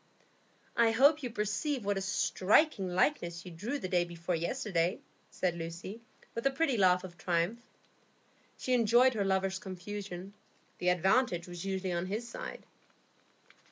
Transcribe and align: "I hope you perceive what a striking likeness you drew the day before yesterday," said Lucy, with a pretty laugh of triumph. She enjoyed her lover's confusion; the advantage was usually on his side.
"I 0.75 0.89
hope 0.89 1.21
you 1.21 1.29
perceive 1.29 1.85
what 1.85 1.95
a 1.95 2.01
striking 2.01 2.87
likeness 2.95 3.45
you 3.45 3.51
drew 3.51 3.77
the 3.77 3.87
day 3.87 4.03
before 4.03 4.33
yesterday," 4.33 4.99
said 5.29 5.55
Lucy, 5.55 6.01
with 6.33 6.43
a 6.47 6.49
pretty 6.49 6.75
laugh 6.75 7.03
of 7.03 7.19
triumph. 7.19 7.61
She 8.57 8.73
enjoyed 8.73 9.13
her 9.13 9.23
lover's 9.23 9.59
confusion; 9.59 10.33
the 10.79 10.89
advantage 10.89 11.47
was 11.47 11.65
usually 11.65 11.91
on 11.93 12.07
his 12.07 12.27
side. 12.27 12.65